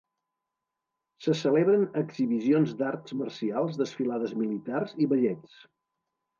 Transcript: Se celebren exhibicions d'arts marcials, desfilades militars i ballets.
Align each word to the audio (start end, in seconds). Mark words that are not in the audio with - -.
Se 1.25 1.35
celebren 1.41 1.83
exhibicions 2.01 2.73
d'arts 2.81 3.15
marcials, 3.21 3.79
desfilades 3.85 4.37
militars 4.43 4.99
i 5.05 5.13
ballets. 5.15 5.65